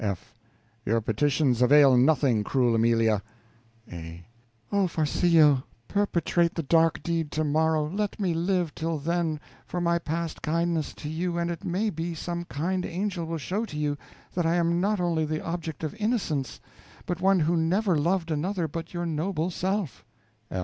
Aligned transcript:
F. 0.03 0.33
Your 0.83 0.99
petitions 0.99 1.61
avail 1.61 1.95
nothing, 1.95 2.43
cruel 2.43 2.73
Amelia. 2.73 3.21
A. 3.91 4.25
Oh, 4.71 4.87
Farcillo, 4.87 5.61
perpetrate 5.87 6.55
the 6.55 6.63
dark 6.63 7.03
deed 7.03 7.29
tomorrow; 7.29 7.87
let 7.87 8.19
me 8.19 8.33
live 8.33 8.73
till 8.73 8.97
then, 8.97 9.39
for 9.67 9.79
my 9.79 9.99
past 9.99 10.41
kindness 10.41 10.95
to 10.95 11.07
you, 11.07 11.37
and 11.37 11.51
it 11.51 11.63
may 11.63 11.91
be 11.91 12.15
some 12.15 12.45
kind 12.45 12.83
angel 12.83 13.25
will 13.27 13.37
show 13.37 13.63
to 13.65 13.77
you 13.77 13.95
that 14.33 14.47
I 14.47 14.55
am 14.55 14.81
not 14.81 14.99
only 14.99 15.23
the 15.23 15.45
object 15.45 15.83
of 15.83 15.93
innocence, 15.93 16.59
but 17.05 17.21
one 17.21 17.41
who 17.41 17.55
never 17.55 17.95
loved 17.95 18.31
another 18.31 18.67
but 18.67 18.95
your 18.95 19.05
noble 19.05 19.51
self. 19.51 20.03